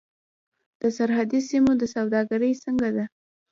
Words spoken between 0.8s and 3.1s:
د سرحدي سیمو سوداګري څنګه ده؟